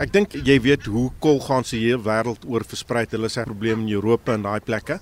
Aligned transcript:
Ek 0.00 0.08
dink 0.08 0.32
jy 0.32 0.54
weet 0.64 0.86
hoe 0.88 1.10
kolganse 1.20 1.76
hier 1.76 1.98
wêreld 2.00 2.46
oor 2.48 2.64
versprei. 2.64 3.04
Hulle 3.10 3.28
is 3.28 3.36
'n 3.36 3.44
probleem 3.44 3.80
in 3.84 3.92
Europa 3.92 4.32
en 4.32 4.42
daai 4.42 4.60
plekke. 4.60 5.00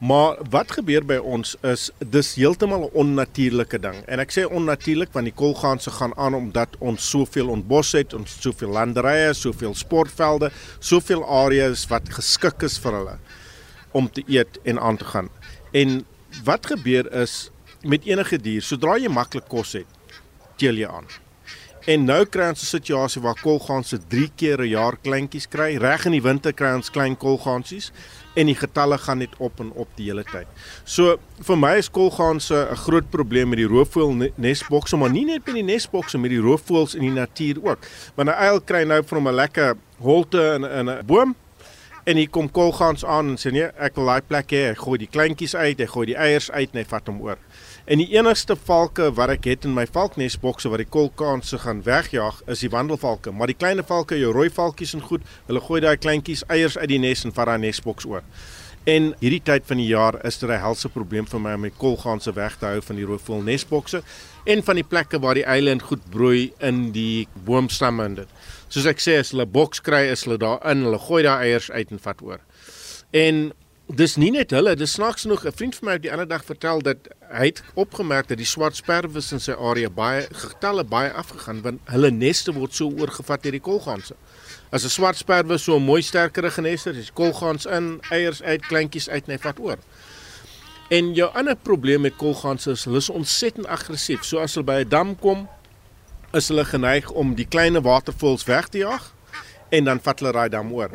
Maar 0.00 0.38
wat 0.50 0.70
gebeur 0.70 1.04
by 1.04 1.16
ons 1.16 1.56
is 1.62 1.90
dis 1.98 2.34
heeltemal 2.36 2.84
'n 2.84 2.94
onnatuurlike 2.94 3.78
ding. 3.80 4.04
En 4.06 4.20
ek 4.20 4.30
sê 4.30 4.44
onnatuurlik 4.46 5.12
want 5.12 5.24
die 5.26 5.34
kolganse 5.34 5.90
gaan 5.90 6.12
aan 6.16 6.34
omdat 6.34 6.68
ons 6.78 7.10
soveel 7.10 7.48
ontbos 7.48 7.92
het, 7.92 8.14
ons 8.14 8.40
soveel 8.40 8.70
landerye, 8.70 9.34
soveel 9.34 9.74
sportvelde, 9.74 10.52
soveel 10.78 11.24
areas 11.24 11.86
wat 11.88 12.08
geskik 12.08 12.62
is 12.62 12.78
vir 12.78 12.92
hulle 12.92 13.18
om 13.92 14.08
te 14.08 14.22
eet 14.28 14.58
en 14.64 14.78
aan 14.78 14.96
te 14.96 15.04
gaan. 15.04 15.28
En 15.72 16.06
wat 16.44 16.66
gebeur 16.66 17.12
is 17.12 17.50
met 17.82 18.04
enige 18.04 18.38
dier, 18.38 18.62
sodra 18.62 18.96
jy 18.98 19.08
maklik 19.08 19.48
kos 19.48 19.72
het, 19.72 19.86
teel 20.56 20.74
jy 20.74 20.86
aan. 20.86 21.06
En 21.88 22.02
nou 22.04 22.20
kry 22.28 22.50
ons 22.52 22.60
'n 22.60 22.68
situasie 22.68 23.22
waar 23.22 23.38
kolganse 23.40 23.98
3 24.08 24.30
keer 24.36 24.60
'n 24.60 24.68
jaar 24.68 24.96
kleintjies 25.00 25.48
kry. 25.48 25.76
Reg 25.76 26.04
in 26.04 26.12
die 26.12 26.22
winter 26.22 26.52
kry 26.52 26.74
ons 26.74 26.90
klein 26.90 27.16
kolgansies 27.16 27.92
en 28.34 28.46
die 28.46 28.54
getalle 28.54 28.98
gaan 28.98 29.18
net 29.18 29.34
op 29.38 29.60
en 29.60 29.72
op 29.72 29.88
die 29.96 30.04
hele 30.04 30.24
tyd. 30.24 30.46
So 30.84 31.16
vir 31.40 31.56
my 31.56 31.78
is 31.78 31.90
kolganse 31.90 32.68
'n 32.70 32.76
groot 32.76 33.10
probleem 33.10 33.48
met 33.48 33.58
die 33.58 33.66
roofvoël 33.66 34.32
nesbokse, 34.36 34.96
maar 34.96 35.10
nie 35.10 35.24
net 35.24 35.46
met 35.46 35.54
die 35.54 35.62
nesbokse, 35.62 36.18
met 36.18 36.30
die 36.30 36.40
roofvoëls 36.40 36.94
in 36.94 37.00
die 37.00 37.10
natuur 37.10 37.56
ook. 37.64 37.78
Want 38.14 38.28
'n 38.28 38.34
uil 38.34 38.60
kry 38.60 38.84
nou 38.84 39.02
van 39.04 39.18
hom 39.18 39.28
'n 39.28 39.34
lekker 39.34 39.76
holte 39.98 40.58
in 40.60 40.90
'n 40.90 41.06
boom 41.06 41.34
en 42.08 42.16
hier 42.16 42.30
kom 42.32 42.46
kolgans 42.48 43.02
aan 43.04 43.34
en 43.34 43.36
sê 43.36 43.50
nee, 43.52 43.66
ek 43.84 43.98
wil 43.98 44.08
daai 44.08 44.24
plek 44.24 44.52
hê. 44.54 44.62
Hy 44.70 44.76
gooi 44.80 44.98
die 45.02 45.10
kleintjies 45.12 45.52
uit, 45.58 45.80
hy 45.82 45.88
gooi 45.92 46.06
die 46.08 46.16
eiers 46.16 46.48
uit 46.54 46.72
en 46.72 46.80
hy 46.80 46.84
vat 46.88 47.10
hom 47.10 47.18
oor. 47.26 47.40
En 47.88 48.00
die 48.00 48.08
enigste 48.14 48.56
valke 48.56 49.10
wat 49.16 49.34
ek 49.34 49.48
het 49.50 49.66
in 49.68 49.74
my 49.76 49.84
valknesbokse 49.88 50.72
wat 50.72 50.80
die 50.80 50.88
kolkanse 50.88 51.60
gaan 51.64 51.82
wegjaag 51.84 52.40
is 52.48 52.64
die 52.64 52.72
wandelvalke, 52.72 53.32
maar 53.32 53.52
die 53.52 53.58
klein 53.58 53.84
valke, 53.84 54.16
jou 54.16 54.32
rooi 54.32 54.48
valkies 54.52 54.94
en 54.96 55.04
goed, 55.04 55.24
hulle 55.50 55.62
gooi 55.68 55.82
daai 55.84 55.96
kleintjies 56.00 56.46
eiers 56.48 56.78
uit 56.80 56.88
die 56.94 57.00
nes 57.02 57.26
en 57.28 57.36
vat 57.36 57.52
daai 57.52 57.60
nesboks 57.66 58.08
oor. 58.08 58.24
En 58.84 59.14
hierdie 59.20 59.42
tyd 59.42 59.66
van 59.66 59.76
die 59.76 59.88
jaar 59.90 60.24
is 60.24 60.38
dit 60.38 60.48
'n 60.48 60.60
helse 60.60 60.88
probleem 60.88 61.26
vir 61.26 61.40
my 61.40 61.54
om 61.54 61.60
my 61.60 61.70
kolganse 61.70 62.32
weg 62.32 62.56
te 62.56 62.66
hou 62.66 62.80
van 62.80 62.96
die 62.96 63.04
roofvoël 63.04 63.42
nesbokse 63.42 64.02
en 64.44 64.62
van 64.62 64.74
die 64.74 64.84
plekke 64.84 65.18
waar 65.18 65.34
die 65.34 65.44
eiland 65.44 65.82
goed 65.82 66.10
broei 66.10 66.52
in 66.58 66.92
die 66.92 67.28
boomstamme 67.44 68.04
en 68.04 68.14
dit. 68.14 68.28
Soos 68.68 68.86
ek 68.86 69.00
sê, 69.00 69.18
as 69.18 69.30
hulle 69.30 69.46
boks 69.46 69.80
kry, 69.80 70.08
is 70.12 70.24
hulle 70.24 70.38
daar 70.38 70.70
in, 70.70 70.82
hulle 70.82 70.98
gooi 70.98 71.22
daai 71.22 71.42
eiers 71.48 71.70
uit 71.70 71.90
en 71.90 71.98
vat 71.98 72.22
oor. 72.22 72.40
En 73.10 73.52
dis 73.88 74.16
nie 74.20 74.30
net 74.34 74.52
hulle, 74.52 74.74
dis 74.76 74.92
snaaks 74.98 75.24
genoeg 75.24 75.46
'n 75.46 75.52
vriend 75.52 75.74
van 75.74 75.86
my 75.86 75.92
het 75.92 76.02
die 76.02 76.12
ander 76.12 76.28
dag 76.28 76.44
vertel 76.44 76.82
dat 76.82 77.08
hy 77.32 77.46
het 77.46 77.62
opgemerk 77.74 78.28
dat 78.28 78.36
die 78.36 78.46
swart 78.46 78.76
sperwes 78.76 79.32
in 79.32 79.40
sy 79.40 79.52
area 79.52 79.88
baie 79.88 80.26
getalle 80.32 80.84
baie 80.84 81.12
afgegaan 81.12 81.62
want 81.62 81.80
hulle 81.84 82.10
neste 82.10 82.52
word 82.52 82.74
so 82.74 82.90
oorgevat 82.90 83.42
deur 83.42 83.52
die 83.52 83.60
kolganse. 83.60 84.14
As 84.70 84.84
'n 84.84 84.88
swart 84.88 85.16
sperwe 85.16 85.58
so 85.58 85.76
'n 85.76 85.82
mooi 85.82 86.02
sterker 86.02 86.50
genester, 86.50 86.96
is 86.96 87.12
kolgans 87.12 87.66
in, 87.66 88.00
eiers 88.10 88.42
uit, 88.42 88.66
kleintjies 88.66 89.08
uit 89.08 89.24
en 89.26 89.32
hy 89.32 89.38
vat 89.38 89.58
oor. 89.58 89.78
En 90.90 91.14
jou 91.14 91.30
ander 91.34 91.56
probleem 91.56 92.00
met 92.00 92.16
kolganse 92.16 92.70
is 92.70 92.84
hulle 92.84 92.98
is 92.98 93.10
ontsettend 93.10 93.66
aggressief. 93.66 94.24
So 94.24 94.38
as 94.38 94.54
hulle 94.54 94.64
by 94.64 94.84
'n 94.84 94.88
dam 94.88 95.18
kom, 95.18 95.48
is 96.32 96.48
hulle 96.48 96.64
geneig 96.64 97.10
om 97.10 97.34
die 97.34 97.48
klein 97.48 97.82
watervoëls 97.82 98.44
weg 98.44 98.68
te 98.68 98.78
jag 98.78 99.14
en 99.68 99.84
dan 99.84 100.00
vat 100.00 100.20
hulle 100.20 100.32
daai 100.32 100.48
dam 100.48 100.72
oor. 100.72 100.90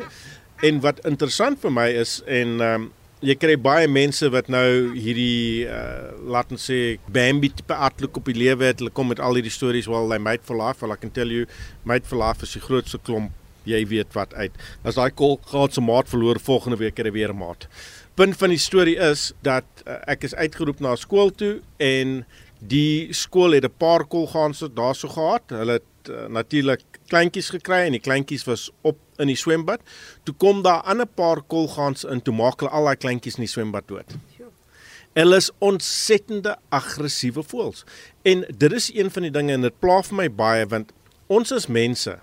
En 0.64 0.80
wat 0.80 1.02
interessant 1.04 1.60
vir 1.60 1.72
my 1.72 1.88
is 2.02 2.20
en 2.24 2.60
ehm 2.60 2.84
um, 2.84 2.92
jy 3.24 3.34
kry 3.40 3.54
baie 3.56 3.86
mense 3.88 4.28
wat 4.28 4.50
nou 4.52 4.92
hierdie 4.92 5.64
uh, 5.64 6.10
laat 6.28 6.50
ons 6.52 6.66
sê 6.68 6.98
Bambi 7.08 7.48
tipe 7.56 7.72
uitloop 7.72 8.18
op 8.20 8.26
die 8.28 8.36
lewe 8.36 8.66
het. 8.68 8.82
Hulle 8.82 8.92
kom 8.92 9.08
met 9.08 9.22
al 9.22 9.38
hierdie 9.38 9.52
stories 9.52 9.88
while 9.88 10.10
they 10.10 10.20
mate 10.20 10.44
for 10.44 10.58
life. 10.58 10.82
Well, 10.82 10.92
I 10.92 11.00
can 11.00 11.12
tell 11.14 11.32
you 11.32 11.46
mate 11.88 12.04
for 12.04 12.20
life 12.20 12.44
is 12.44 12.52
die 12.52 12.60
grootste 12.60 13.00
klomp 13.00 13.32
jy 13.64 13.80
weet 13.88 14.12
wat 14.16 14.34
uit. 14.36 14.56
As 14.84 14.98
daai 14.98 15.12
kol 15.16 15.38
gaan 15.48 15.72
se 15.72 15.80
maat 15.80 16.10
verloor 16.12 16.40
volgende 16.40 16.80
week 16.82 16.98
kry 17.00 17.12
weer 17.12 17.32
'n 17.32 17.40
maat. 17.40 17.68
Punt 18.14 18.36
van 18.36 18.52
die 18.52 18.60
storie 18.60 18.96
is 18.96 19.32
dat 19.42 19.64
uh, 19.86 19.96
ek 20.06 20.24
is 20.24 20.34
uitgeroep 20.34 20.80
na 20.80 20.96
skool 20.96 21.30
toe 21.30 21.60
en 21.78 22.24
die 22.60 23.08
skool 23.12 23.56
het 23.56 23.64
'n 23.64 23.78
paar 23.78 24.04
kolganse 24.04 24.68
daarso 24.68 25.08
gehad. 25.08 25.42
Hulle 25.48 25.80
het 25.80 26.10
uh, 26.10 26.28
natuurlik 26.28 26.93
kleintjies 27.08 27.50
gekry 27.54 27.84
en 27.86 27.96
die 27.96 28.02
kleintjies 28.02 28.44
was 28.48 28.70
op 28.82 28.98
in 29.22 29.30
die 29.30 29.38
swembad. 29.38 29.80
Toe 30.24 30.34
kom 30.34 30.62
daar 30.62 30.82
'n 30.82 30.90
ander 30.90 31.06
paar 31.06 31.42
kolgans 31.42 32.04
in 32.04 32.22
toe 32.22 32.34
maak 32.34 32.60
hulle 32.60 32.70
al 32.70 32.84
daai 32.84 32.96
kleintjies 32.96 33.36
in 33.36 33.44
die 33.44 33.54
swembad 33.54 33.88
dood. 33.88 34.16
Hulle 35.14 35.36
is 35.36 35.50
ontsettende 35.58 36.56
aggressiewe 36.68 37.42
voëls. 37.42 37.84
En 38.22 38.44
dit 38.56 38.72
is 38.72 38.90
een 38.94 39.10
van 39.10 39.22
die 39.22 39.30
dinge 39.30 39.52
en 39.52 39.60
dit 39.60 39.78
pla 39.78 40.02
vir 40.02 40.16
my 40.16 40.28
baie 40.30 40.66
want 40.66 40.92
ons 41.26 41.52
as 41.52 41.66
mense 41.66 42.18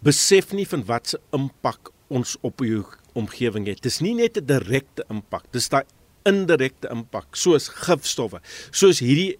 besef 0.00 0.52
nie 0.52 0.66
van 0.66 0.84
wat 0.84 1.08
se 1.08 1.20
impak 1.36 1.92
ons 2.08 2.36
op 2.40 2.60
jou 2.64 2.84
omgewing 3.18 3.66
het. 3.66 3.82
Dis 3.82 4.00
nie 4.00 4.14
net 4.14 4.38
'n 4.38 4.46
direkte 4.46 5.04
impak, 5.10 5.44
dis 5.52 5.68
daai 5.68 5.84
indirekte 6.28 6.88
impak 6.88 7.36
soos 7.36 7.68
gifstowwe. 7.68 8.40
Soos 8.70 8.98
hierdie 8.98 9.38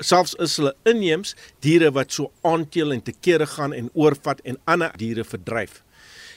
selfs 0.00 0.34
is 0.42 0.56
hulle 0.60 0.74
inheems 0.88 1.34
diere 1.64 1.90
wat 1.96 2.12
so 2.12 2.30
aanteel 2.42 2.92
en 2.92 3.02
te 3.02 3.12
kere 3.12 3.46
gaan 3.46 3.72
en 3.72 3.90
oorvat 3.94 4.40
en 4.44 4.58
ander 4.64 4.92
diere 5.00 5.24
verdryf. 5.24 5.82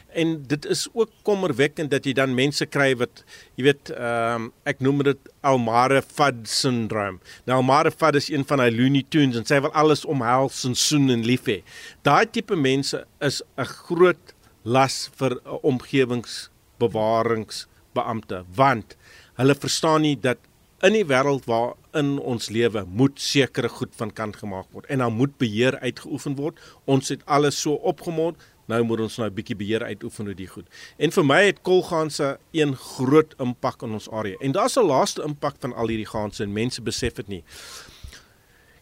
En 0.10 0.44
dit 0.48 0.66
is 0.66 0.88
ook 0.94 1.10
kommerwekkend 1.22 1.92
dat 1.92 2.06
jy 2.06 2.14
dan 2.18 2.34
mense 2.34 2.66
kry 2.66 2.96
wat 2.98 3.24
jy 3.60 3.64
weet 3.68 3.90
ehm 3.94 4.36
um, 4.36 4.54
ek 4.70 4.80
noem 4.82 5.04
dit 5.06 5.20
Almare 5.46 6.02
Fudd 6.02 6.50
syndroom. 6.50 7.20
Nou 7.46 7.58
Almare 7.62 7.92
Fudd 7.94 8.16
is 8.18 8.30
een 8.34 8.46
van 8.50 8.60
hy 8.64 8.70
Looney 8.74 9.06
Tunes 9.10 9.38
en 9.38 9.46
sy 9.46 9.60
wil 9.62 9.74
alles 9.78 10.06
omhels 10.10 10.66
en 10.66 10.76
soen 10.76 11.10
en 11.14 11.24
lief 11.28 11.46
hê. 11.46 11.62
Daai 12.08 12.26
tipe 12.26 12.56
mense 12.58 13.06
is 13.22 13.44
'n 13.58 13.66
groot 13.86 14.34
las 14.64 15.10
vir 15.20 15.32
'n 15.36 15.40
omgewingsbewaringsbeampte 15.62 18.44
want 18.56 18.96
hulle 19.38 19.56
verstaan 19.56 20.02
nie 20.02 20.20
dat 20.20 20.38
in 20.82 20.94
die 20.94 21.06
wêreld 21.06 21.46
waarin 21.92 22.20
ons 22.20 22.50
lewe 22.50 22.86
moet 22.86 23.20
sekere 23.20 23.70
goed 23.70 23.94
van 23.96 24.12
kant 24.12 24.38
gemaak 24.38 24.68
word 24.72 24.86
en 24.90 25.00
dan 25.00 25.14
moet 25.14 25.38
beheer 25.38 25.78
uitgeoefen 25.80 26.36
word. 26.36 26.60
Ons 26.86 27.10
het 27.10 27.22
alles 27.26 27.60
so 27.60 27.74
opgemond, 27.74 28.38
nou 28.68 28.84
moet 28.84 29.00
ons 29.00 29.18
nou 29.18 29.30
'n 29.30 29.34
bietjie 29.34 29.56
beheer 29.56 29.84
uitoefen 29.84 30.28
oor 30.28 30.36
die 30.36 30.48
goed. 30.48 30.68
En 31.00 31.12
vir 31.12 31.24
my 31.24 31.46
het 31.46 31.62
kolganse 31.62 32.38
een 32.52 32.76
groot 32.76 33.34
impak 33.40 33.82
in 33.84 33.92
ons 33.92 34.10
area. 34.10 34.36
En 34.42 34.52
daar's 34.52 34.78
'n 34.78 34.86
laaste 34.86 35.24
impak 35.24 35.56
van 35.60 35.74
al 35.74 35.88
hierdie 35.88 36.06
ganse 36.06 36.44
en 36.44 36.54
mense 36.54 36.82
besef 36.82 37.14
dit 37.14 37.28
nie. 37.28 37.44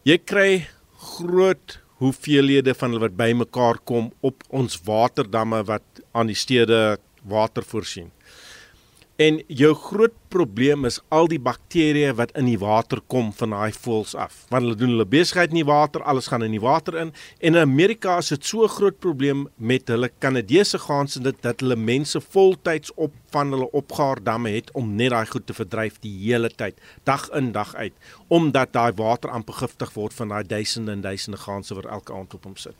Jy 0.04 0.18
kry 0.18 0.68
groot 0.98 1.80
hoeveelhede 2.00 2.74
van 2.76 2.92
hulle 2.92 3.10
wat 3.10 3.18
bymekaar 3.18 3.80
kom 3.84 4.12
op 4.22 4.44
ons 4.50 4.82
waterdamme 4.84 5.64
wat 5.64 5.84
aan 6.12 6.28
die 6.28 6.36
stede 6.36 6.98
water 7.24 7.64
voorsien. 7.64 8.12
En 9.18 9.40
jou 9.50 9.72
groot 9.74 10.14
probleem 10.30 10.86
is 10.86 11.00
al 11.10 11.26
die 11.32 11.40
bakterieë 11.42 12.12
wat 12.20 12.36
in 12.38 12.46
die 12.46 12.60
water 12.62 13.00
kom 13.10 13.32
van 13.34 13.56
daai 13.56 13.74
voëls 13.74 14.12
af. 14.14 14.44
Want 14.52 14.68
hulle 14.68 14.78
doen 14.78 14.92
hulle 14.94 15.08
besigheid 15.10 15.56
in 15.56 15.64
die 15.64 15.66
water, 15.66 16.04
alles 16.06 16.28
gaan 16.30 16.46
in 16.46 16.54
die 16.54 16.62
water 16.62 17.00
in. 17.02 17.10
En 17.42 17.58
in 17.58 17.58
Amerika 17.64 18.20
is 18.22 18.30
dit 18.30 18.46
so 18.46 18.62
'n 18.64 18.70
groot 18.76 19.00
probleem 19.00 19.48
met 19.56 19.88
hulle 19.88 20.12
Kanadese 20.20 20.78
gaans 20.78 21.16
en 21.18 21.24
dit 21.24 21.42
dat 21.42 21.60
hulle 21.60 21.76
mense 21.76 22.22
voltyds 22.22 22.94
op 22.94 23.14
van 23.32 23.52
hulle 23.52 23.72
opgaar 23.72 24.24
damme 24.24 24.50
het 24.50 24.72
om 24.72 24.96
net 24.96 25.10
daai 25.10 25.26
goed 25.26 25.48
te 25.48 25.54
verdryf 25.54 26.00
die 26.00 26.14
hele 26.30 26.50
tyd, 26.50 26.76
dag 27.04 27.30
in 27.30 27.52
dag 27.52 27.76
uit, 27.76 27.94
omdat 28.28 28.74
daai 28.74 28.94
water 28.96 29.30
amper 29.30 29.54
giftig 29.54 29.94
word 29.94 30.14
van 30.14 30.28
daai 30.28 30.44
duisende 30.44 30.92
en 30.92 31.02
duisende 31.02 31.38
gaanse 31.38 31.74
wat 31.74 31.86
elke 31.86 32.14
aand 32.14 32.34
op 32.34 32.44
hom 32.44 32.56
sit. 32.56 32.76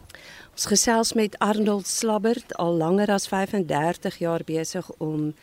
Ons 0.52 0.66
gesels 0.66 1.14
met 1.14 1.40
Arnold 1.40 1.88
Slabbert 1.88 2.56
al 2.58 2.74
langer 2.74 3.10
as 3.10 3.28
35 3.28 4.18
jaar 4.18 4.42
besig 4.46 4.92
om 4.98 5.34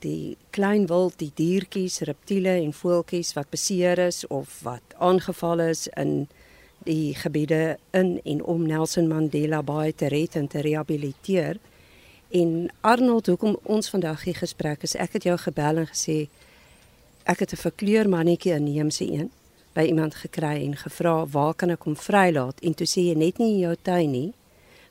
die 0.00 0.36
klein 0.50 0.86
wild, 0.90 1.18
die 1.18 1.32
diertjies, 1.34 2.00
reptiele 2.08 2.56
en 2.60 2.72
voeltjies 2.72 3.32
wat 3.36 3.50
beseer 3.50 3.98
is 3.98 4.26
of 4.26 4.60
wat 4.62 4.96
aangeval 4.98 5.60
is 5.60 5.86
in 5.96 6.26
die 6.84 7.14
gebiede 7.14 7.78
in 7.96 8.20
en 8.24 8.42
om 8.44 8.66
Nelson 8.66 9.08
Mandela 9.08 9.62
Bay 9.62 9.92
te 9.92 10.08
red 10.12 10.36
en 10.36 10.46
te 10.46 10.60
rehabiliteer. 10.60 11.58
En 12.30 12.68
Arnold, 12.80 13.26
hoekom 13.26 13.56
ons 13.62 13.90
vandag 13.90 14.22
hier 14.24 14.36
gesprek 14.36 14.82
is, 14.82 14.94
ek 14.94 15.18
het 15.18 15.26
jou 15.26 15.38
gebel 15.38 15.82
en 15.82 15.88
gesê 15.90 16.26
ek 17.24 17.38
het 17.38 17.52
'n 17.52 17.64
verkleur 17.66 18.08
mannetjie 18.08 18.54
inheemse 18.54 19.04
een 19.04 19.30
by 19.74 19.82
iemand 19.82 20.14
gekry 20.14 20.64
en 20.64 20.76
gevra 20.76 21.26
waar 21.26 21.54
kan 21.54 21.70
ek 21.70 21.82
hom 21.82 21.96
vrylaat 21.96 22.60
en 22.60 22.74
toe 22.74 22.86
sê 22.86 23.00
jy 23.10 23.14
net 23.14 23.38
nie 23.38 23.52
in 23.54 23.58
jou 23.58 23.76
tuin 23.82 24.10
nie 24.10 24.32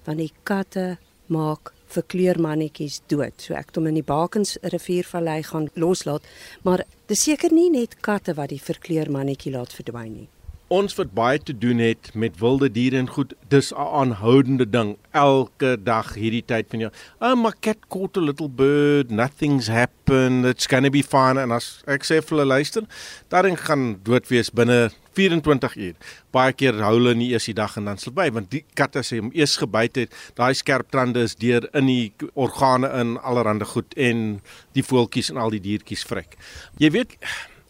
want 0.06 0.18
die 0.18 0.34
katte 0.44 0.98
maak 1.26 1.74
vir 1.88 2.04
kleurmannetjies 2.14 3.02
dood. 3.12 3.36
So 3.42 3.54
ek 3.54 3.72
het 3.72 3.80
hom 3.80 3.90
in 3.90 4.00
die 4.00 4.06
Bakens 4.06 4.58
riviervallei 4.64 5.42
gaan 5.44 5.70
loslaat, 5.76 6.24
maar 6.64 6.86
dis 7.08 7.26
seker 7.28 7.54
nie 7.54 7.70
net 7.74 8.00
katte 8.06 8.36
wat 8.38 8.54
die 8.54 8.62
verkleurmannetjie 8.62 9.54
laat 9.56 9.76
verdwyn 9.76 10.14
nie. 10.14 10.30
Ons 10.74 10.96
wat 10.98 11.12
baie 11.14 11.38
te 11.38 11.54
doen 11.54 11.78
het 11.78 12.10
met 12.18 12.40
wilde 12.42 12.72
diere 12.74 12.98
en 12.98 13.10
goed, 13.10 13.36
dis 13.54 13.72
'n 13.72 13.78
aanhoudende 13.78 14.66
ding 14.66 14.98
elke 15.14 15.78
dag 15.78 16.16
hierdie 16.16 16.46
tyd 16.46 16.66
van 16.70 16.80
jou. 16.80 16.92
Oh 17.22 17.36
my 17.36 17.52
cat 17.60 17.78
caught 17.88 18.18
a 18.18 18.20
little 18.20 18.50
bird, 18.50 19.12
nothing's 19.12 19.68
happened, 19.68 20.46
it's 20.46 20.68
going 20.68 20.84
to 20.84 20.90
be 20.90 21.04
fine 21.04 21.38
and 21.38 21.52
as 21.52 21.84
ek 21.88 22.04
sê 22.04 22.18
vir 22.20 22.38
hulle 22.38 22.46
luister, 22.46 22.84
daarin 23.30 23.58
gaan 23.58 24.00
dood 24.04 24.28
wees 24.28 24.50
binne 24.50 24.90
24 25.16 25.76
uur. 25.76 25.96
Baie 26.36 26.54
keer 26.54 26.80
hou 26.84 26.94
hulle 26.98 27.16
nie 27.18 27.32
eers 27.34 27.48
die 27.50 27.56
dag 27.58 27.78
en 27.80 27.90
dan 27.90 28.02
slyp 28.02 28.20
want 28.36 28.52
die 28.52 28.64
katte 28.78 29.04
sê 29.06 29.20
hom 29.22 29.32
eers 29.36 29.58
gebyt 29.62 30.02
het, 30.04 30.16
daai 30.38 30.54
skerp 30.58 30.92
tande 30.92 31.24
is 31.26 31.36
deur 31.40 31.68
in 31.74 31.90
die 31.90 32.30
organe 32.34 32.92
in 33.00 33.16
allerhande 33.24 33.68
goed 33.70 33.96
en 33.98 34.40
die 34.78 34.84
voeltjies 34.84 35.32
en 35.34 35.42
al 35.42 35.56
die 35.56 35.64
diertjies 35.64 36.06
vrek. 36.08 36.38
Jy 36.82 36.92
weet 36.96 37.18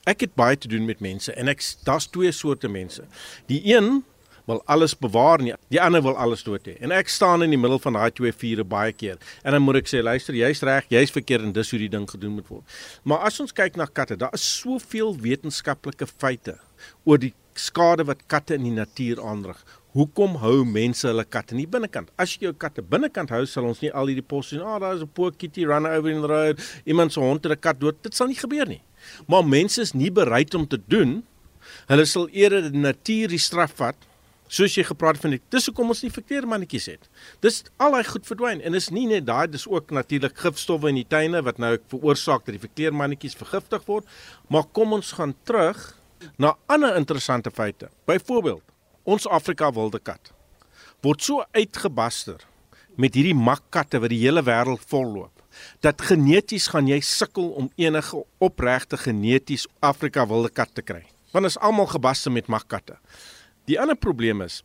ek 0.06 0.28
het 0.28 0.36
baie 0.38 0.58
te 0.58 0.70
doen 0.70 0.86
met 0.86 1.02
mense 1.02 1.34
en 1.34 1.50
ek 1.50 1.64
daar's 1.86 2.10
twee 2.14 2.34
soorte 2.36 2.70
mense. 2.70 3.06
Die 3.50 3.62
een 3.66 4.04
wil 4.46 4.62
alles 4.66 4.94
bewaar 4.98 5.42
nie. 5.42 5.54
Die 5.74 5.82
ander 5.82 6.04
wil 6.06 6.18
alles 6.18 6.44
dood 6.46 6.68
hê. 6.70 6.76
En 6.84 6.94
ek 6.96 7.10
staan 7.10 7.44
in 7.46 7.54
die 7.54 7.60
middel 7.60 7.80
van 7.80 7.98
daai 7.98 8.12
twee 8.16 8.34
vure 8.34 8.64
baie 8.64 8.94
keer. 8.94 9.18
En 9.44 9.56
dan 9.58 9.64
moet 9.66 9.82
ek 9.82 9.90
sê, 9.92 10.04
luister, 10.06 10.38
jy's 10.38 10.62
reg, 10.66 10.90
jy's 10.94 11.14
verkeerd 11.14 11.48
en 11.48 11.56
dis 11.56 11.72
hoe 11.74 11.80
die 11.82 11.92
ding 11.92 12.06
gedoen 12.10 12.38
moet 12.38 12.52
word. 12.52 12.78
Maar 13.04 13.26
as 13.30 13.40
ons 13.44 13.56
kyk 13.56 13.80
na 13.80 13.88
katte, 13.90 14.18
daar 14.20 14.34
is 14.38 14.46
soveel 14.62 15.16
wetenskaplike 15.22 16.08
feite 16.12 16.60
oor 17.06 17.22
die 17.22 17.34
skade 17.56 18.06
wat 18.06 18.26
katte 18.32 18.58
in 18.58 18.68
die 18.68 18.76
natuur 18.76 19.22
aanrig. 19.24 19.60
Hoekom 19.96 20.34
hou 20.42 20.66
mense 20.68 21.08
hulle 21.08 21.24
katte 21.24 21.56
nie 21.56 21.68
binnekant? 21.72 22.10
As 22.20 22.34
jy 22.36 22.50
jou 22.50 22.56
katte 22.60 22.84
binnekant 22.84 23.32
hou, 23.32 23.46
sal 23.48 23.70
ons 23.70 23.80
nie 23.80 23.94
al 23.96 24.12
hierdie 24.12 24.26
pos 24.28 24.50
sien. 24.52 24.60
Ah, 24.60 24.76
oh, 24.76 24.80
daar's 24.84 25.02
'n 25.02 25.08
poor 25.08 25.32
kitty 25.32 25.64
run 25.64 25.88
over 25.88 26.10
in 26.12 26.22
the 26.22 26.28
road. 26.28 26.60
Iemand 26.86 27.14
se 27.14 27.20
hond 27.20 27.44
het 27.44 27.54
'n 27.54 27.60
kat 27.60 27.80
dood. 27.80 28.04
Dit 28.04 28.14
sal 28.14 28.28
nie 28.28 28.36
gebeur 28.36 28.68
nie. 28.68 28.82
Maar 29.28 29.46
mense 29.46 29.82
is 29.82 29.94
nie 29.94 30.12
bereid 30.12 30.54
om 30.54 30.68
te 30.68 30.82
doen. 30.88 31.24
Hulle 31.88 32.06
sal 32.06 32.28
eerder 32.30 32.72
die 32.72 32.80
natuur 32.80 33.30
die 33.30 33.40
straf 33.40 33.72
vat 33.76 33.96
soos 34.48 34.76
jy 34.78 34.84
gepraat 34.86 35.18
van 35.22 35.36
dit. 35.36 35.44
Dis 35.54 35.66
hoekom 35.70 35.90
ons 35.94 36.04
nie 36.06 36.12
verkeermannetjies 36.14 36.90
het. 36.94 37.10
Dis 37.42 37.64
al 37.82 37.98
daai 37.98 38.06
goed 38.08 38.28
verdwyn 38.28 38.62
en 38.62 38.78
is 38.78 38.92
nie 38.94 39.08
net 39.10 39.26
daai 39.26 39.48
dis 39.52 39.68
ook 39.68 39.92
natuurlik 39.96 40.38
gifstowwe 40.38 40.92
in 40.94 41.02
die 41.02 41.08
tuine 41.10 41.42
wat 41.46 41.58
nou 41.62 41.76
veroorsaak 41.92 42.46
dat 42.46 42.58
die 42.58 42.66
verkeermannetjies 42.68 43.38
vergiftig 43.40 43.86
word. 43.90 44.06
Maar 44.50 44.70
kom 44.72 44.94
ons 44.94 45.12
gaan 45.18 45.36
terug 45.44 45.92
na 46.38 46.56
ander 46.72 46.96
interessante 46.96 47.52
feite. 47.52 47.90
Byvoorbeeld, 48.06 48.64
ons 49.04 49.28
Afrika 49.28 49.72
wilde 49.74 50.00
kat 50.00 50.36
word 51.06 51.22
so 51.22 51.44
uitgebaster 51.54 52.42
met 52.98 53.16
hierdie 53.18 53.38
makkatte 53.38 54.00
wat 54.02 54.14
die 54.14 54.24
hele 54.24 54.42
wêreld 54.46 54.84
volloop 54.90 55.32
dat 55.86 56.02
geneties 56.04 56.68
gaan 56.74 56.90
jy 56.90 56.98
sukkel 57.06 57.52
om 57.60 57.70
enige 57.80 58.24
opregte 58.44 58.98
geneties 59.00 59.68
Afrika 59.86 60.26
wilde 60.28 60.50
kat 60.52 60.74
te 60.76 60.84
kry. 60.84 61.06
Want 61.32 61.48
is 61.48 61.60
almal 61.64 61.88
gebaste 61.88 62.32
met 62.34 62.50
makkatte. 62.52 62.98
Die 63.66 63.80
ander 63.82 63.98
probleem 63.98 64.44
is 64.46 64.62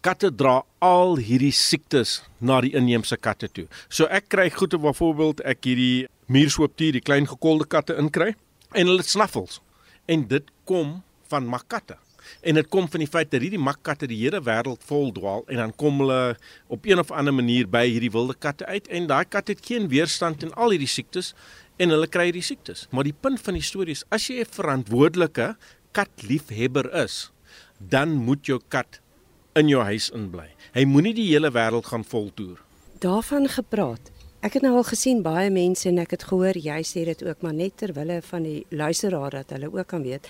katte 0.00 0.30
dra 0.32 0.62
al 0.80 1.18
hierdie 1.20 1.52
siektes 1.52 2.20
na 2.40 2.62
die 2.64 2.72
inheemse 2.78 3.18
katte 3.20 3.50
toe. 3.52 3.66
So 3.92 4.08
ek 4.08 4.30
kry 4.32 4.46
goeie 4.54 4.78
byvoorbeeld 4.80 5.42
ek 5.44 5.66
hierdie 5.68 6.06
muurshooptier, 6.32 6.96
die 6.96 7.04
klein 7.04 7.28
gekolde 7.28 7.66
katte 7.68 7.98
inkry 8.00 8.32
en 8.72 8.88
hulle 8.88 9.04
snaffels. 9.04 9.58
En 10.08 10.24
dit 10.30 10.46
kom 10.64 11.02
van 11.28 11.44
makkatte. 11.44 11.98
En 12.40 12.56
dit 12.56 12.68
kom 12.72 12.86
van 12.88 13.02
die 13.02 13.10
feit 13.10 13.28
dat 13.32 13.42
hierdie 13.44 13.60
makkatte 13.60 14.08
die 14.08 14.22
hele 14.22 14.40
wêreld 14.46 14.84
vol 14.88 15.10
dwaal 15.12 15.44
en 15.50 15.60
dan 15.60 15.74
kom 15.76 16.00
hulle 16.00 16.38
op 16.72 16.86
een 16.88 17.02
of 17.02 17.12
ander 17.12 17.34
manier 17.36 17.68
by 17.68 17.84
hierdie 17.88 18.12
wilde 18.14 18.36
katte 18.38 18.68
uit 18.70 18.88
en 18.88 19.10
daai 19.10 19.26
kat 19.28 19.52
het 19.52 19.60
geen 19.66 19.90
weerstand 19.92 20.40
teen 20.40 20.54
al 20.54 20.72
hierdie 20.72 20.88
siektes 20.88 21.34
en 21.80 21.92
hulle 21.92 22.08
kry 22.08 22.30
hierdie 22.30 22.46
siektes. 22.46 22.86
Maar 22.94 23.08
die 23.08 23.16
punt 23.16 23.42
van 23.44 23.58
die 23.58 23.66
storie 23.66 23.98
is 23.98 24.06
as 24.08 24.30
jy 24.30 24.40
'n 24.40 24.54
verantwoordelike 24.56 25.56
katliefhebber 25.92 26.88
is, 27.04 27.32
dan 27.78 28.14
moet 28.14 28.46
jou 28.46 28.60
kat 28.68 29.00
in 29.52 29.68
jou 29.68 29.82
huis 29.82 30.10
inbly. 30.14 30.48
Hy 30.74 30.84
moenie 30.84 31.14
die 31.14 31.28
hele 31.32 31.50
wêreld 31.50 31.86
gaan 31.90 32.04
voltoer. 32.04 32.60
Daarvan 33.00 33.48
gepraat. 33.48 34.10
Ek 34.40 34.56
het 34.56 34.64
nou 34.64 34.76
al 34.78 34.86
gesien 34.88 35.22
baie 35.22 35.50
mense 35.52 35.88
en 35.88 35.98
ek 36.00 36.14
het 36.16 36.22
gehoor 36.30 36.56
jy 36.56 36.80
sê 36.86 37.04
dit 37.04 37.22
ook 37.26 37.42
maar 37.44 37.54
net 37.54 37.76
ter 37.76 37.92
wille 37.92 38.22
van 38.24 38.42
die 38.46 38.64
luisteraar 38.70 39.30
dat 39.30 39.50
hulle 39.50 39.68
ook 39.72 39.86
kan 39.86 40.02
weet 40.02 40.28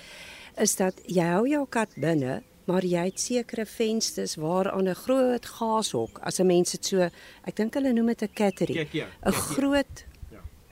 is 0.59 0.75
dat 0.75 0.97
jy 1.07 1.27
hou 1.31 1.45
jou 1.47 1.65
kat 1.71 1.93
binne 1.95 2.41
maar 2.67 2.85
jy 2.85 3.05
het 3.07 3.19
sekere 3.19 3.65
vensters 3.65 4.35
waar 4.35 4.71
aan 4.71 4.89
'n 4.89 4.95
groot 4.95 5.45
gashok 5.45 6.19
as 6.21 6.39
'n 6.39 6.47
mens 6.47 6.71
dit 6.71 6.85
so 6.85 7.09
ek 7.47 7.55
dink 7.55 7.73
hulle 7.73 7.93
noem 7.93 8.07
dit 8.07 8.21
'n 8.23 8.33
cattery 8.33 8.87
'n 9.25 9.31
groot 9.31 10.05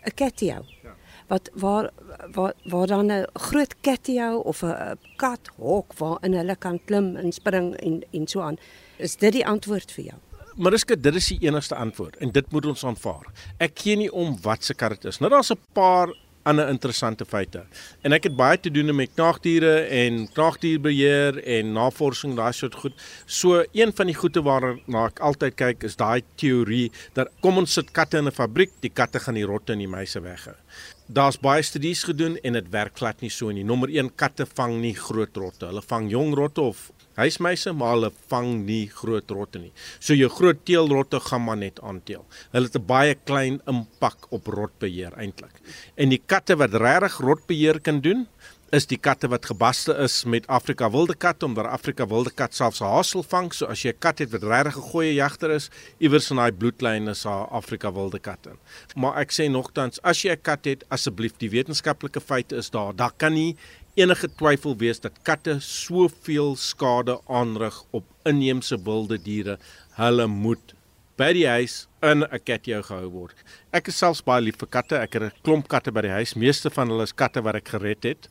'n 0.05 0.15
catio 0.15 0.65
wat 1.29 1.49
waar 1.53 1.89
waar 2.33 2.53
waar 2.65 2.87
dan 2.87 3.11
'n 3.11 3.27
groot 3.33 3.73
catio 3.81 4.39
of 4.39 4.63
'n 4.63 4.97
kat 5.15 5.49
hok 5.57 5.93
waarin 5.97 6.33
hulle 6.33 6.55
kan 6.55 6.79
klim 6.85 7.15
en 7.15 7.31
spring 7.31 7.75
en 7.75 8.03
en 8.11 8.27
so 8.27 8.41
aan. 8.41 8.57
Is 8.97 9.15
dit 9.15 9.33
die 9.33 9.45
antwoord 9.45 9.91
vir 9.91 10.03
jou? 10.03 10.17
Mariska, 10.55 10.95
dit 10.95 11.15
is 11.15 11.27
die 11.27 11.39
enigste 11.47 11.75
antwoord 11.75 12.15
en 12.17 12.31
dit 12.31 12.51
moet 12.51 12.65
ons 12.65 12.85
aanvaar. 12.85 13.25
Ek 13.57 13.75
ken 13.75 13.97
nie 13.97 14.11
om 14.11 14.37
wat 14.41 14.63
se 14.63 14.73
kar 14.73 14.89
dit 14.89 15.05
is. 15.05 15.19
Nou 15.19 15.31
daar's 15.31 15.51
'n 15.51 15.59
paar 15.73 16.13
ander 16.49 16.69
interessante 16.71 17.25
feite. 17.29 17.63
En 18.03 18.15
ek 18.17 18.29
het 18.29 18.35
baie 18.39 18.59
te 18.59 18.71
doen 18.73 18.91
met 18.95 19.13
knaagdiere 19.15 19.73
en 20.01 20.21
knaagdierbeheer 20.33 21.41
en 21.57 21.73
navorsing 21.77 22.35
daai 22.39 22.53
soort 22.57 22.77
goed. 22.83 22.95
So 23.25 23.63
een 23.77 23.93
van 23.95 24.11
die 24.11 24.17
goeie 24.17 24.43
waarna 24.45 25.05
ek 25.05 25.23
altyd 25.31 25.57
kyk 25.59 25.87
is 25.89 25.99
daai 25.99 26.23
teorie 26.41 26.89
dat 27.17 27.31
kom 27.43 27.61
ons 27.61 27.73
sit 27.79 27.91
katte 27.95 28.17
in 28.17 28.27
'n 28.27 28.35
fabriek, 28.35 28.71
die 28.81 28.93
katte 28.93 29.19
gaan 29.19 29.35
die 29.35 29.45
rotte 29.45 29.73
en 29.73 29.79
die 29.79 29.87
muise 29.87 30.19
weghou 30.21 30.55
daar's 31.09 31.39
baie 31.41 31.61
studies 31.65 32.03
gedoen 32.05 32.37
en 32.45 32.53
dit 32.53 32.69
werk 32.69 32.97
glad 33.01 33.21
nie 33.21 33.31
so 33.33 33.49
nie. 33.51 33.63
Nommer 33.65 33.89
1 33.89 34.11
katte 34.15 34.45
vang 34.45 34.77
nie 34.81 34.93
groot 34.93 35.35
rotte. 35.41 35.65
Hulle 35.65 35.81
vang 35.81 36.09
jong 36.11 36.35
rotte 36.37 36.61
of 36.61 36.91
huismuise, 37.19 37.73
maar 37.73 37.95
hulle 37.97 38.11
vang 38.31 38.65
nie 38.65 38.87
groot 38.87 39.31
rotte 39.31 39.59
nie. 39.59 39.71
So 39.99 40.17
jou 40.17 40.29
groot 40.29 40.63
teelrotte 40.65 41.19
gaan 41.19 41.43
maar 41.45 41.57
net 41.57 41.79
aanteel. 41.81 42.25
Hulle 42.51 42.65
het 42.65 42.75
'n 42.75 42.85
baie 42.85 43.15
klein 43.15 43.61
impak 43.67 44.27
op 44.31 44.47
rotbeheer 44.47 45.13
eintlik. 45.17 45.61
En 45.95 46.09
die 46.09 46.21
katte 46.25 46.55
wat 46.55 46.73
regtig 46.73 47.17
rotbeheer 47.17 47.79
kan 47.79 48.01
doen, 48.01 48.27
is 48.75 48.85
die 48.89 48.99
katte 49.01 49.29
wat 49.31 49.47
gebaste 49.49 49.95
is 50.03 50.23
met 50.29 50.45
Afrika 50.47 50.89
wilde 50.93 51.15
kat 51.17 51.43
omdat 51.43 51.69
Afrika 51.69 52.05
wilde 52.07 52.31
kat 52.31 52.53
selfs 52.53 52.81
hasel 52.85 53.23
vang. 53.25 53.49
So 53.53 53.65
as 53.65 53.81
jy 53.83 53.93
'n 53.93 53.99
kat 53.99 54.19
het 54.19 54.31
wat 54.31 54.43
regtig 54.43 54.77
'n 54.77 54.89
goeie 54.91 55.13
jagter 55.13 55.51
is, 55.51 55.69
iewers 55.99 56.29
in 56.31 56.37
daai 56.37 56.51
bloedlyn 56.51 57.07
is 57.07 57.23
haar 57.23 57.47
Afrika 57.47 57.91
wilde 57.91 58.19
kat 58.19 58.45
in. 58.45 58.57
Maar 58.95 59.17
ek 59.17 59.31
sê 59.31 59.49
nogtans, 59.49 59.99
as 60.03 60.21
jy 60.21 60.31
'n 60.31 60.41
kat 60.41 60.65
het, 60.65 60.83
asseblief, 60.89 61.37
die 61.37 61.49
wetenskaplike 61.49 62.21
feite 62.21 62.55
is 62.55 62.69
daar. 62.69 62.95
Daar 62.95 63.13
kan 63.17 63.33
nie 63.33 63.57
enige 63.95 64.29
twyfel 64.39 64.75
wees 64.77 64.99
dat 64.99 65.21
katte 65.23 65.59
soveel 65.59 66.55
skade 66.55 67.19
aanrig 67.27 67.83
op 67.91 68.05
inheemse 68.29 68.77
wilde 68.83 69.17
diere. 69.21 69.57
Hulle 69.97 70.27
moet 70.27 70.75
by 71.19 71.33
die 71.35 71.47
huis 71.47 71.87
in 72.01 72.23
'n 72.23 72.39
catio 72.45 72.81
gehou 72.81 73.09
word. 73.11 73.35
Ek 73.73 73.87
is 73.87 73.97
selfs 73.97 74.23
baie 74.23 74.41
lief 74.41 74.57
vir 74.57 74.67
katte. 74.67 74.95
Ek 74.95 75.13
het 75.13 75.23
'n 75.23 75.31
klomp 75.43 75.67
katte 75.67 75.91
by 75.91 76.01
die 76.01 76.15
huis. 76.17 76.35
Meeste 76.35 76.69
van 76.69 76.89
hulle 76.89 77.03
is 77.03 77.15
katte 77.15 77.41
wat 77.41 77.55
ek 77.55 77.67
gered 77.67 78.03
het. 78.03 78.29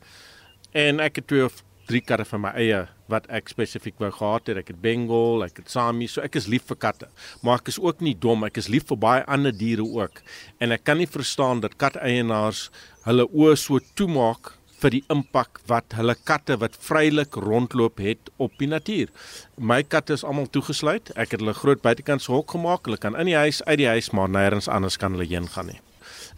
En 0.72 1.00
ek 1.00 1.16
het 1.16 1.26
twee 1.26 1.44
of 1.44 1.62
drie 1.86 2.00
katte 2.00 2.24
van 2.24 2.40
my 2.40 2.50
eie 2.60 2.82
wat 3.08 3.26
ek 3.32 3.48
spesifiek 3.48 3.96
wou 3.98 4.10
gehad 4.10 4.46
het. 4.46 4.56
Ek 4.56 4.68
het 4.68 4.80
Bengal, 4.80 5.44
ek 5.44 5.56
het 5.56 5.70
Sami, 5.70 6.06
so 6.06 6.20
ek 6.20 6.36
is 6.36 6.46
lief 6.46 6.66
vir 6.68 6.76
katte. 6.76 7.08
Maar 7.42 7.58
ek 7.62 7.68
is 7.68 7.80
ook 7.80 8.00
nie 8.00 8.14
dom, 8.14 8.44
ek 8.44 8.58
is 8.58 8.68
lief 8.68 8.86
vir 8.90 8.96
baie 8.96 9.24
ander 9.26 9.52
diere 9.52 9.82
ook. 9.84 10.22
En 10.60 10.72
ek 10.72 10.84
kan 10.84 10.98
nie 10.98 11.06
verstaan 11.06 11.60
dat 11.60 11.78
kateienaars 11.80 12.70
hulle 13.06 13.26
oë 13.32 13.56
so 13.56 13.80
toemaak 13.94 14.57
vir 14.82 14.94
die 14.94 15.02
impak 15.10 15.60
wat 15.70 15.96
hulle 15.98 16.14
katte 16.28 16.58
wat 16.62 16.76
vrylik 16.86 17.34
rondloop 17.42 17.98
het 18.02 18.30
op 18.38 18.54
die 18.60 18.70
natuur. 18.70 19.10
My 19.58 19.82
katte 19.82 20.14
is 20.14 20.24
almal 20.24 20.46
toegesluit. 20.54 21.10
Ek 21.16 21.34
het 21.34 21.42
hulle 21.42 21.56
groot 21.58 21.82
buitekant 21.82 22.22
se 22.22 22.32
hok 22.32 22.54
gemaak. 22.54 22.86
Hulle 22.86 23.00
kan 23.00 23.18
in 23.18 23.30
die 23.30 23.38
huis, 23.38 23.62
uit 23.66 23.80
die 23.82 23.90
huis, 23.90 24.12
maar 24.14 24.30
nêrens 24.30 24.70
anders 24.70 24.98
kan 25.00 25.16
hulle 25.16 25.26
heen 25.28 25.48
gaan 25.50 25.72
nie. 25.72 25.80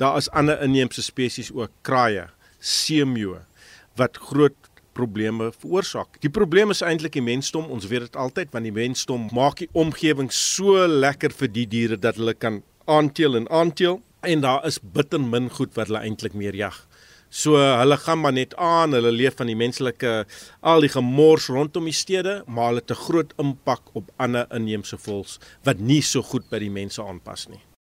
Daar 0.01 0.17
is 0.17 0.31
ander 0.33 0.61
inheemse 0.65 1.03
spesies 1.05 1.53
ook, 1.53 1.73
kraaie, 1.85 2.31
seemeeu 2.61 3.43
wat 4.01 4.17
groot 4.31 4.57
probleme 4.97 5.51
veroorsaak. 5.61 6.19
Die 6.25 6.33
probleem 6.33 6.73
is 6.75 6.83
eintlik 6.85 7.15
die 7.17 7.25
mensdom. 7.25 7.69
Ons 7.73 7.89
weet 7.91 8.09
dit 8.09 8.19
altyd 8.19 8.53
want 8.55 8.67
die 8.67 8.75
mensdom 8.75 9.29
maak 9.37 9.61
die 9.63 9.71
omgewing 9.77 10.31
so 10.35 10.87
lekker 10.89 11.35
vir 11.37 11.53
die 11.53 11.67
diere 11.71 11.99
dat 12.01 12.19
hulle 12.21 12.35
kan 12.35 12.63
aanteel 12.91 13.39
en 13.39 13.49
aanteel 13.55 14.01
en 14.27 14.43
daar 14.45 14.65
is 14.69 14.81
bitter 14.81 15.21
min 15.21 15.49
goed 15.57 15.77
wat 15.79 15.89
hulle 15.89 16.03
eintlik 16.05 16.35
meer 16.37 16.57
jag. 16.57 16.77
So 17.31 17.55
hulle 17.55 17.97
gaan 17.97 18.19
maar 18.21 18.35
net 18.35 18.57
aan, 18.59 18.93
hulle 18.93 19.13
leef 19.15 19.37
van 19.39 19.47
die 19.47 19.59
menslike 19.59 20.25
al 20.67 20.83
die 20.83 20.91
gemors 20.91 21.47
rondom 21.47 21.87
die 21.87 21.95
stede, 21.95 22.41
maar 22.47 22.73
hulle 22.73 22.83
het 22.83 22.91
'n 22.91 23.05
groot 23.07 23.33
impak 23.39 23.95
op 23.95 24.11
ander 24.19 24.47
inheemse 24.51 24.99
voëls 24.99 25.39
wat 25.63 25.79
nie 25.79 26.03
so 26.03 26.23
goed 26.23 26.51
by 26.51 26.59
die 26.59 26.71
mense 26.71 27.03
aanpas 27.03 27.49
nie. 27.49 27.63